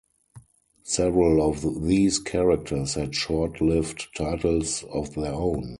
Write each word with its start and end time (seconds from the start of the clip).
Several 0.81 1.47
of 1.47 1.83
these 1.85 2.17
characters 2.17 2.95
had 2.95 3.13
short-lived 3.13 4.07
titles 4.17 4.81
of 4.91 5.13
their 5.13 5.31
own. 5.31 5.69